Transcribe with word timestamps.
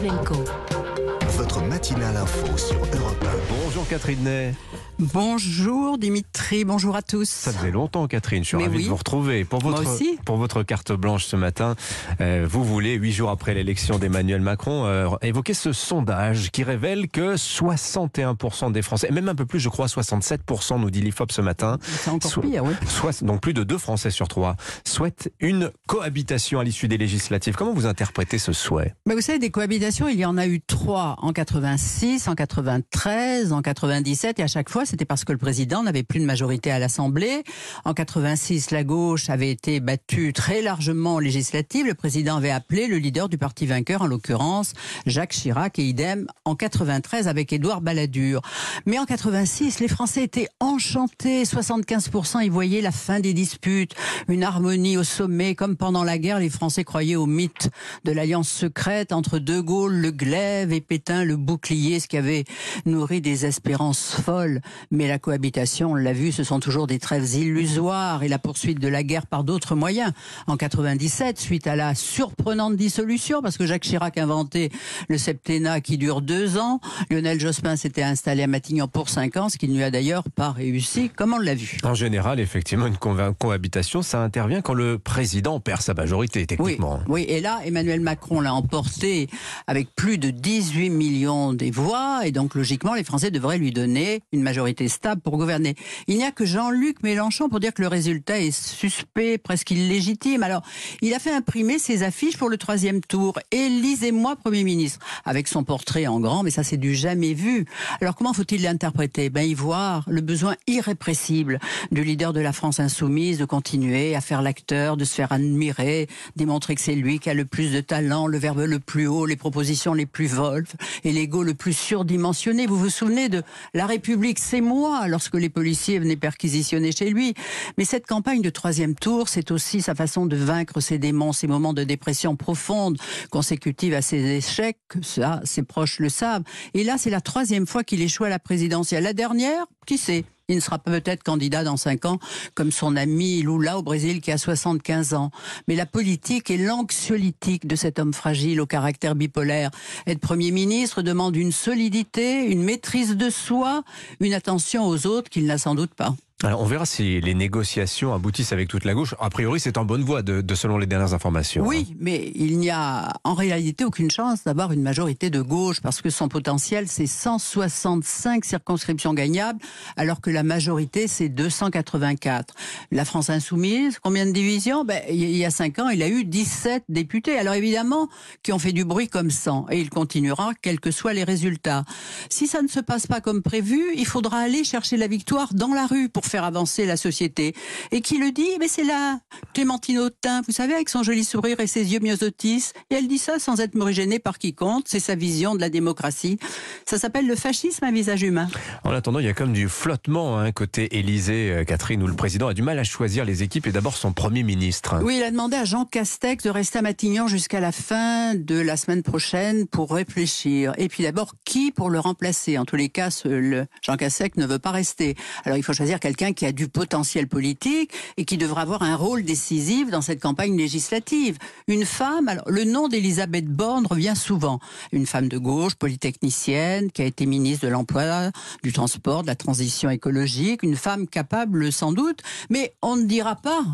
Flamenco. 0.00 1.19
Votre 1.40 1.62
matinale 1.62 2.18
info 2.18 2.54
sur 2.58 2.76
Europe 2.76 3.24
Bonjour 3.64 3.88
Catherine 3.88 4.22
Ney. 4.24 4.52
Bonjour 4.98 5.96
Dimitri, 5.96 6.66
bonjour 6.66 6.94
à 6.94 7.00
tous. 7.00 7.26
Ça 7.26 7.50
faisait 7.52 7.70
longtemps 7.70 8.06
Catherine, 8.06 8.42
je 8.42 8.48
suis 8.48 8.56
Mais 8.58 8.64
ravi 8.64 8.76
oui. 8.76 8.84
de 8.84 8.88
vous 8.90 8.96
retrouver. 8.96 9.46
Pour 9.46 9.62
Moi 9.62 9.72
votre, 9.72 9.90
aussi. 9.90 10.18
pour 10.26 10.36
votre 10.36 10.62
carte 10.62 10.92
blanche 10.92 11.24
ce 11.24 11.36
matin, 11.36 11.76
euh, 12.20 12.46
vous 12.48 12.62
voulez, 12.62 12.92
huit 12.96 13.12
jours 13.12 13.30
après 13.30 13.54
l'élection 13.54 13.98
d'Emmanuel 13.98 14.42
Macron, 14.42 14.84
euh, 14.84 15.08
évoquer 15.22 15.54
ce 15.54 15.72
sondage 15.72 16.50
qui 16.50 16.62
révèle 16.64 17.08
que 17.08 17.36
61% 17.36 18.70
des 18.72 18.82
Français, 18.82 19.06
et 19.08 19.12
même 19.12 19.30
un 19.30 19.34
peu 19.34 19.46
plus 19.46 19.60
je 19.60 19.70
crois 19.70 19.86
67% 19.86 20.78
nous 20.78 20.90
dit 20.90 21.00
l'IFOP 21.00 21.32
ce 21.32 21.40
matin, 21.40 21.78
C'est 21.82 22.10
encore 22.10 22.40
pire, 22.42 22.64
oui. 22.64 22.74
soit, 22.86 23.24
donc 23.24 23.40
plus 23.40 23.54
de 23.54 23.62
deux 23.64 23.78
Français 23.78 24.10
sur 24.10 24.28
trois, 24.28 24.56
souhaitent 24.86 25.32
une 25.40 25.70
cohabitation 25.88 26.60
à 26.60 26.64
l'issue 26.64 26.88
des 26.88 26.98
législatives. 26.98 27.54
Comment 27.54 27.72
vous 27.72 27.86
interprétez 27.86 28.36
ce 28.36 28.52
souhait? 28.52 28.94
Mais 29.06 29.14
vous 29.14 29.22
savez, 29.22 29.38
des 29.38 29.50
cohabitations, 29.50 30.08
il 30.08 30.18
y 30.18 30.26
en 30.26 30.36
a 30.36 30.46
eu 30.46 30.60
trois 30.60 31.16
en 31.22 31.29
86, 31.32 32.28
en 32.28 32.34
93, 32.34 33.52
en 33.52 33.62
97, 33.62 34.38
et 34.38 34.42
à 34.42 34.46
chaque 34.46 34.68
fois, 34.68 34.84
c'était 34.84 35.04
parce 35.04 35.24
que 35.24 35.32
le 35.32 35.38
président 35.38 35.82
n'avait 35.82 36.02
plus 36.02 36.20
de 36.20 36.24
majorité 36.24 36.70
à 36.70 36.78
l'Assemblée. 36.78 37.42
En 37.84 37.94
86, 37.94 38.70
la 38.70 38.84
gauche 38.84 39.30
avait 39.30 39.50
été 39.50 39.80
battue 39.80 40.32
très 40.32 40.62
largement 40.62 41.16
aux 41.16 41.20
législatives. 41.20 41.86
Le 41.86 41.94
président 41.94 42.36
avait 42.36 42.50
appelé 42.50 42.86
le 42.86 42.98
leader 42.98 43.28
du 43.28 43.38
parti 43.38 43.66
vainqueur, 43.66 44.02
en 44.02 44.06
l'occurrence 44.06 44.72
Jacques 45.06 45.32
Chirac, 45.32 45.78
et 45.78 45.84
idem 45.84 46.26
en 46.44 46.54
93 46.54 47.28
avec 47.28 47.52
Édouard 47.52 47.80
Balladur. 47.80 48.42
Mais 48.86 48.98
en 48.98 49.04
86, 49.04 49.80
les 49.80 49.88
Français 49.88 50.24
étaient 50.24 50.48
enchantés. 50.60 51.44
75% 51.44 52.44
y 52.44 52.48
voyaient 52.48 52.80
la 52.80 52.92
fin 52.92 53.20
des 53.20 53.34
disputes, 53.34 53.94
une 54.28 54.44
harmonie 54.44 54.96
au 54.96 55.04
sommet, 55.04 55.54
comme 55.54 55.76
pendant 55.76 56.04
la 56.04 56.18
guerre, 56.18 56.38
les 56.38 56.50
Français 56.50 56.84
croyaient 56.84 57.16
au 57.16 57.26
mythe 57.26 57.70
de 58.04 58.12
l'alliance 58.12 58.48
secrète 58.48 59.12
entre 59.12 59.38
De 59.38 59.60
Gaulle, 59.60 59.94
le 59.94 60.10
glaive, 60.10 60.72
et 60.72 60.80
Pétain, 60.80 61.09
le 61.24 61.36
bouclier, 61.36 62.00
ce 62.00 62.08
qui 62.08 62.16
avait 62.16 62.44
nourri 62.86 63.20
des 63.20 63.46
espérances 63.46 64.16
folles. 64.24 64.60
Mais 64.90 65.08
la 65.08 65.18
cohabitation, 65.18 65.92
on 65.92 65.94
l'a 65.94 66.12
vu, 66.12 66.32
ce 66.32 66.44
sont 66.44 66.60
toujours 66.60 66.86
des 66.86 66.98
trêves 66.98 67.34
illusoires 67.34 68.22
et 68.22 68.28
la 68.28 68.38
poursuite 68.38 68.78
de 68.80 68.88
la 68.88 69.02
guerre 69.02 69.26
par 69.26 69.44
d'autres 69.44 69.74
moyens. 69.74 70.12
En 70.46 70.56
97, 70.56 71.38
suite 71.38 71.66
à 71.66 71.76
la 71.76 71.94
surprenante 71.94 72.76
dissolution, 72.76 73.42
parce 73.42 73.58
que 73.58 73.66
Jacques 73.66 73.82
Chirac 73.82 74.16
a 74.18 74.22
inventé 74.22 74.70
le 75.08 75.18
septennat 75.18 75.80
qui 75.80 75.98
dure 75.98 76.22
deux 76.22 76.56
ans, 76.58 76.80
Lionel 77.10 77.40
Jospin 77.40 77.76
s'était 77.76 78.02
installé 78.02 78.42
à 78.42 78.46
Matignon 78.46 78.88
pour 78.88 79.08
cinq 79.08 79.36
ans, 79.36 79.48
ce 79.48 79.58
qui 79.58 79.68
ne 79.68 79.74
lui 79.74 79.82
a 79.82 79.90
d'ailleurs 79.90 80.24
pas 80.30 80.50
réussi, 80.52 81.10
comme 81.10 81.34
on 81.34 81.38
l'a 81.38 81.54
vu. 81.54 81.78
En 81.84 81.94
général, 81.94 82.40
effectivement, 82.40 82.86
une 82.86 82.96
cohabitation, 83.38 84.02
ça 84.02 84.22
intervient 84.22 84.60
quand 84.60 84.74
le 84.74 84.98
président 84.98 85.60
perd 85.60 85.80
sa 85.82 85.94
majorité, 85.94 86.40
Oui, 86.40 86.46
techniquement. 86.46 87.00
oui, 87.08 87.24
et 87.28 87.40
là, 87.40 87.60
Emmanuel 87.64 88.00
Macron 88.00 88.40
l'a 88.40 88.54
emporté 88.54 89.28
avec 89.66 89.94
plus 89.94 90.18
de 90.18 90.30
18 90.30 90.90
millions 91.00 91.54
des 91.54 91.70
voix, 91.70 92.26
et 92.26 92.30
donc 92.30 92.54
logiquement, 92.54 92.92
les 92.92 93.04
Français 93.04 93.30
devraient 93.30 93.56
lui 93.56 93.72
donner 93.72 94.20
une 94.32 94.42
majorité 94.42 94.86
stable 94.86 95.22
pour 95.22 95.38
gouverner. 95.38 95.74
Il 96.08 96.16
n'y 96.18 96.24
a 96.24 96.30
que 96.30 96.44
Jean-Luc 96.44 97.02
Mélenchon 97.02 97.48
pour 97.48 97.58
dire 97.58 97.72
que 97.72 97.80
le 97.80 97.88
résultat 97.88 98.38
est 98.38 98.50
suspect, 98.50 99.38
presque 99.38 99.70
illégitime. 99.70 100.42
Alors, 100.42 100.60
il 101.00 101.14
a 101.14 101.18
fait 101.18 101.32
imprimer 101.32 101.78
ses 101.78 102.02
affiches 102.02 102.36
pour 102.36 102.50
le 102.50 102.58
troisième 102.58 103.00
tour. 103.00 103.38
Élisez-moi 103.50 104.36
Premier 104.36 104.62
ministre, 104.62 104.98
avec 105.24 105.48
son 105.48 105.64
portrait 105.64 106.06
en 106.06 106.20
grand, 106.20 106.42
mais 106.42 106.50
ça 106.50 106.64
c'est 106.64 106.76
du 106.76 106.94
jamais 106.94 107.32
vu. 107.32 107.64
Alors, 108.02 108.14
comment 108.14 108.34
faut-il 108.34 108.60
l'interpréter? 108.62 109.30
Ben, 109.30 109.42
y 109.48 109.54
voir 109.54 110.04
le 110.06 110.20
besoin 110.20 110.54
irrépressible 110.66 111.60
du 111.92 112.04
leader 112.04 112.34
de 112.34 112.40
la 112.40 112.52
France 112.52 112.78
insoumise 112.78 113.38
de 113.38 113.46
continuer 113.46 114.14
à 114.14 114.20
faire 114.20 114.42
l'acteur, 114.42 114.98
de 114.98 115.06
se 115.06 115.14
faire 115.14 115.32
admirer, 115.32 116.08
démontrer 116.36 116.74
que 116.74 116.82
c'est 116.82 116.94
lui 116.94 117.20
qui 117.20 117.30
a 117.30 117.34
le 117.34 117.46
plus 117.46 117.72
de 117.72 117.80
talent, 117.80 118.26
le 118.26 118.36
verbe 118.36 118.60
le 118.60 118.78
plus 118.78 119.06
haut, 119.06 119.24
les 119.24 119.36
propositions 119.36 119.94
les 119.94 120.06
plus 120.06 120.26
volves 120.26 120.74
et 121.04 121.12
l'ego 121.12 121.42
le 121.42 121.54
plus 121.54 121.72
surdimensionné. 121.72 122.66
Vous 122.66 122.78
vous 122.78 122.90
souvenez 122.90 123.28
de 123.28 123.42
La 123.74 123.86
République, 123.86 124.38
c'est 124.38 124.60
moi, 124.60 125.08
lorsque 125.08 125.34
les 125.34 125.48
policiers 125.48 125.98
venaient 125.98 126.16
perquisitionner 126.16 126.92
chez 126.92 127.10
lui. 127.10 127.34
Mais 127.78 127.84
cette 127.84 128.06
campagne 128.06 128.42
de 128.42 128.50
troisième 128.50 128.94
tour, 128.94 129.28
c'est 129.28 129.50
aussi 129.50 129.82
sa 129.82 129.94
façon 129.94 130.26
de 130.26 130.36
vaincre 130.36 130.80
ses 130.80 130.98
démons, 130.98 131.32
ses 131.32 131.46
moments 131.46 131.72
de 131.72 131.84
dépression 131.84 132.36
profonde 132.36 132.98
consécutive 133.30 133.94
à 133.94 134.02
ses 134.02 134.36
échecs. 134.36 134.78
Ça, 135.02 135.40
ses 135.44 135.62
proches 135.62 135.98
le 135.98 136.08
savent. 136.08 136.42
Et 136.74 136.84
là, 136.84 136.96
c'est 136.98 137.10
la 137.10 137.20
troisième 137.20 137.66
fois 137.66 137.84
qu'il 137.84 138.02
échoue 138.02 138.24
à 138.24 138.28
la 138.28 138.38
présidentielle. 138.38 139.04
La 139.04 139.12
dernière, 139.12 139.66
qui 139.86 139.98
sait? 139.98 140.24
Il 140.50 140.56
ne 140.56 140.60
sera 140.60 140.78
peut-être 140.78 141.22
candidat 141.22 141.64
dans 141.64 141.76
cinq 141.76 142.04
ans, 142.04 142.18
comme 142.54 142.72
son 142.72 142.96
ami 142.96 143.42
Lula 143.42 143.78
au 143.78 143.82
Brésil 143.82 144.20
qui 144.20 144.32
a 144.32 144.38
75 144.38 145.14
ans. 145.14 145.30
Mais 145.68 145.76
la 145.76 145.86
politique 145.86 146.50
et 146.50 146.58
l'anxiolytique 146.58 147.66
de 147.66 147.76
cet 147.76 147.98
homme 147.98 148.12
fragile 148.12 148.60
au 148.60 148.66
caractère 148.66 149.14
bipolaire. 149.14 149.70
Être 150.06 150.20
Premier 150.20 150.50
ministre 150.50 151.02
demande 151.02 151.36
une 151.36 151.52
solidité, 151.52 152.44
une 152.44 152.62
maîtrise 152.62 153.16
de 153.16 153.30
soi, 153.30 153.82
une 154.20 154.34
attention 154.34 154.86
aux 154.86 155.06
autres 155.06 155.30
qu'il 155.30 155.46
n'a 155.46 155.58
sans 155.58 155.74
doute 155.74 155.94
pas. 155.94 156.14
Alors, 156.42 156.62
on 156.62 156.64
verra 156.64 156.86
si 156.86 157.20
les 157.20 157.34
négociations 157.34 158.14
aboutissent 158.14 158.52
avec 158.52 158.66
toute 158.66 158.86
la 158.86 158.94
gauche. 158.94 159.14
A 159.20 159.28
priori, 159.28 159.60
c'est 159.60 159.76
en 159.76 159.84
bonne 159.84 160.02
voie, 160.02 160.22
de, 160.22 160.40
de- 160.40 160.54
selon 160.54 160.78
les 160.78 160.86
dernières 160.86 161.12
informations. 161.12 161.64
hein. 161.64 161.66
Oui, 161.68 161.94
mais 162.00 162.32
il 162.34 162.58
n'y 162.58 162.70
a 162.70 163.12
en 163.24 163.34
réalité 163.34 163.84
aucune 163.84 164.10
chance 164.10 164.42
d'avoir 164.44 164.72
une 164.72 164.80
majorité 164.80 165.28
de 165.28 165.42
gauche 165.42 165.80
parce 165.82 166.00
que 166.00 166.08
son 166.08 166.28
potentiel 166.28 166.88
c'est 166.88 167.06
165 167.06 168.46
circonscriptions 168.46 169.12
gagnables 169.12 169.58
alors 169.98 170.22
que 170.22 170.30
la 170.30 170.42
majorité 170.42 171.08
c'est 171.08 171.28
284. 171.28 172.54
La 172.90 173.04
France 173.04 173.28
insoumise, 173.28 173.98
combien 173.98 174.24
de 174.24 174.32
divisions? 174.32 174.86
Ben, 174.86 175.02
Il 175.10 175.36
y 175.36 175.44
a 175.44 175.50
5 175.50 175.78
ans, 175.78 175.88
il 175.90 176.02
a 176.02 176.08
eu 176.08 176.24
17 176.24 176.84
députés. 176.88 177.38
Alors 177.38 177.52
évidemment, 177.52 178.08
qui 178.42 178.54
ont 178.54 178.58
fait 178.58 178.72
du 178.72 178.86
bruit 178.86 179.08
comme 179.08 179.30
100 179.30 179.66
et 179.70 179.78
il 179.78 179.90
continuera 179.90 180.52
quels 180.62 180.80
que 180.80 180.90
soient 180.90 181.12
les 181.12 181.24
résultats. 181.24 181.84
Si 182.30 182.46
ça 182.46 182.62
ne 182.62 182.68
se 182.68 182.80
passe 182.80 183.06
pas 183.06 183.20
comme 183.20 183.42
prévu, 183.42 183.82
il 183.94 184.06
faudra 184.06 184.38
aller 184.38 184.64
chercher 184.64 184.96
la 184.96 185.06
victoire 185.06 185.52
dans 185.52 185.74
la 185.74 185.86
rue 185.86 186.08
pour 186.08 186.24
faire 186.30 186.44
avancer 186.44 186.86
la 186.86 186.96
société. 186.96 187.54
Et 187.90 188.00
qui 188.00 188.18
le 188.18 188.32
dit 188.32 188.48
Mais 188.58 188.68
c'est 188.68 188.84
là, 188.84 189.18
Clémentine 189.54 189.98
Autain, 189.98 190.42
vous 190.46 190.52
savez, 190.52 190.74
avec 190.74 190.88
son 190.88 191.02
joli 191.02 191.24
sourire 191.24 191.60
et 191.60 191.66
ses 191.66 191.92
yeux 191.92 192.00
myosotis. 192.00 192.72
Et 192.90 192.94
elle 192.94 193.08
dit 193.08 193.18
ça 193.18 193.38
sans 193.38 193.60
être 193.60 193.74
morigénée 193.74 194.18
par 194.18 194.38
quiconque. 194.38 194.84
C'est 194.86 195.00
sa 195.00 195.14
vision 195.14 195.54
de 195.54 195.60
la 195.60 195.70
démocratie. 195.70 196.38
Ça 196.86 196.98
s'appelle 196.98 197.26
le 197.26 197.36
fascisme 197.36 197.84
à 197.84 197.90
visage 197.90 198.22
humain. 198.22 198.48
En 198.84 198.92
attendant, 198.92 199.18
il 199.18 199.26
y 199.26 199.28
a 199.28 199.34
comme 199.34 199.52
du 199.52 199.68
flottement, 199.68 200.38
hein, 200.38 200.52
côté 200.52 200.98
Élysée, 200.98 201.50
euh, 201.50 201.64
Catherine, 201.64 202.02
où 202.02 202.06
le 202.06 202.14
président 202.14 202.48
a 202.48 202.54
du 202.54 202.62
mal 202.62 202.78
à 202.78 202.84
choisir 202.84 203.24
les 203.24 203.42
équipes 203.42 203.66
et 203.66 203.72
d'abord 203.72 203.96
son 203.96 204.12
premier 204.12 204.42
ministre. 204.42 205.00
Oui, 205.02 205.16
il 205.18 205.22
a 205.22 205.30
demandé 205.30 205.56
à 205.56 205.64
Jean 205.64 205.84
Castex 205.84 206.44
de 206.44 206.50
rester 206.50 206.78
à 206.78 206.82
Matignon 206.82 207.26
jusqu'à 207.26 207.60
la 207.60 207.72
fin 207.72 208.34
de 208.34 208.54
la 208.54 208.76
semaine 208.76 209.02
prochaine 209.02 209.66
pour 209.66 209.92
réfléchir. 209.92 210.72
Et 210.78 210.88
puis 210.88 211.02
d'abord, 211.02 211.34
qui 211.44 211.72
pour 211.72 211.90
le 211.90 211.98
remplacer? 211.98 212.58
En 212.58 212.64
tous 212.64 212.76
les 212.76 212.88
cas, 212.88 213.08
le 213.24 213.66
Jean 213.82 213.96
Castex 213.96 214.36
ne 214.36 214.46
veut 214.46 214.58
pas 214.58 214.70
rester. 214.70 215.16
Alors 215.44 215.58
il 215.58 215.62
faut 215.62 215.72
choisir 215.72 216.00
quelqu'un 216.00 216.19
qui 216.34 216.46
a 216.46 216.52
du 216.52 216.68
potentiel 216.68 217.26
politique 217.26 217.92
et 218.16 218.24
qui 218.24 218.36
devra 218.36 218.62
avoir 218.62 218.82
un 218.82 218.96
rôle 218.96 219.24
décisif 219.24 219.90
dans 219.90 220.02
cette 220.02 220.20
campagne 220.20 220.56
législative. 220.56 221.38
Une 221.66 221.84
femme, 221.84 222.28
alors 222.28 222.48
le 222.48 222.64
nom 222.64 222.88
d'Elisabeth 222.88 223.46
Borne 223.46 223.86
revient 223.86 224.14
souvent. 224.14 224.60
Une 224.92 225.06
femme 225.06 225.28
de 225.28 225.38
gauche, 225.38 225.74
polytechnicienne, 225.74 226.90
qui 226.90 227.02
a 227.02 227.06
été 227.06 227.26
ministre 227.26 227.66
de 227.66 227.72
l'Emploi, 227.72 228.30
du 228.62 228.72
Transport, 228.72 229.22
de 229.22 229.28
la 229.28 229.34
Transition 229.34 229.88
écologique. 229.90 230.62
Une 230.62 230.76
femme 230.76 231.06
capable 231.06 231.72
sans 231.72 231.92
doute, 231.92 232.20
mais 232.50 232.74
on 232.82 232.96
ne 232.96 233.04
dira 233.04 233.36
pas, 233.36 233.64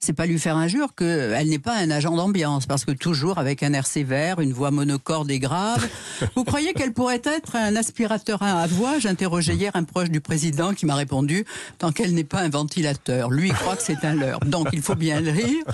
c'est 0.00 0.12
pas 0.12 0.26
lui 0.26 0.38
faire 0.38 0.56
injure, 0.56 0.94
qu'elle 0.94 1.48
n'est 1.48 1.58
pas 1.58 1.76
un 1.76 1.90
agent 1.90 2.14
d'ambiance, 2.14 2.66
parce 2.66 2.84
que 2.84 2.92
toujours 2.92 3.38
avec 3.38 3.62
un 3.62 3.72
air 3.72 3.86
sévère, 3.86 4.40
une 4.40 4.52
voix 4.52 4.70
monocorde 4.70 5.30
et 5.30 5.38
grave. 5.38 5.88
Vous 6.36 6.44
croyez 6.44 6.74
qu'elle 6.74 6.92
pourrait 6.92 7.22
être 7.24 7.56
un 7.56 7.76
aspirateur 7.76 8.42
à 8.42 8.66
voix? 8.66 8.98
J'interrogeais 8.98 9.54
hier 9.54 9.72
un 9.74 9.84
proche 9.84 10.10
du 10.10 10.20
président 10.20 10.74
qui 10.74 10.86
m'a 10.86 10.94
répondu, 10.94 11.44
tant 11.78 11.92
qu'elle 11.94 12.14
n'est 12.14 12.24
pas 12.24 12.40
un 12.40 12.48
ventilateur. 12.48 13.30
Lui, 13.30 13.48
il 13.48 13.54
croit 13.54 13.76
que 13.76 13.82
c'est 13.82 14.04
un 14.04 14.14
leurre. 14.14 14.40
Donc, 14.40 14.68
il 14.72 14.82
faut 14.82 14.94
bien 14.94 15.20
le 15.20 15.30
rire. 15.30 15.64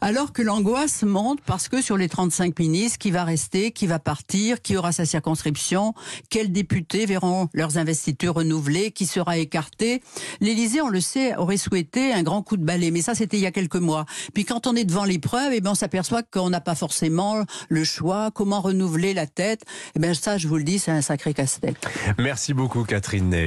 Alors 0.00 0.32
que 0.32 0.42
l'angoisse 0.42 1.02
monte 1.02 1.40
parce 1.46 1.68
que 1.68 1.80
sur 1.80 1.96
les 1.96 2.08
35 2.08 2.58
ministres, 2.58 2.98
qui 2.98 3.10
va 3.10 3.24
rester, 3.24 3.70
qui 3.72 3.86
va 3.86 3.98
partir, 3.98 4.60
qui 4.62 4.76
aura 4.76 4.92
sa 4.92 5.04
circonscription, 5.04 5.94
quels 6.28 6.52
députés 6.52 7.06
verront 7.06 7.48
leurs 7.54 7.78
investitures 7.78 8.34
renouvelées, 8.34 8.90
qui 8.90 9.06
sera 9.06 9.38
écarté. 9.38 10.02
L'Élysée, 10.40 10.82
on 10.82 10.88
le 10.88 11.00
sait, 11.00 11.36
aurait 11.36 11.56
souhaité 11.56 12.12
un 12.12 12.22
grand 12.22 12.42
coup 12.42 12.56
de 12.56 12.64
balai, 12.64 12.90
mais 12.90 13.02
ça, 13.02 13.14
c'était 13.14 13.36
il 13.36 13.42
y 13.42 13.46
a 13.46 13.52
quelques 13.52 13.76
mois. 13.76 14.04
Puis 14.34 14.44
quand 14.44 14.66
on 14.66 14.74
est 14.74 14.84
devant 14.84 15.04
l'épreuve, 15.04 15.52
eh 15.52 15.60
ben, 15.60 15.70
on 15.70 15.74
s'aperçoit 15.74 16.22
qu'on 16.22 16.50
n'a 16.50 16.60
pas 16.60 16.74
forcément 16.74 17.44
le 17.68 17.84
choix, 17.84 18.30
comment 18.34 18.60
renouveler 18.60 19.14
la 19.14 19.26
tête? 19.26 19.62
Eh 19.94 20.00
ben, 20.00 20.14
ça, 20.14 20.38
je 20.38 20.48
vous 20.48 20.56
le 20.56 20.64
dis, 20.64 20.78
c'est 20.78 20.90
un 20.90 21.02
sacré 21.02 21.34
casse-tête. 21.34 21.78
Merci 22.18 22.54
beaucoup, 22.54 22.84
Catherine 22.84 23.30
Ney. 23.30 23.38